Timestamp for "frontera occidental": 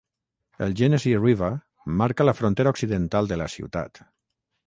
2.39-3.31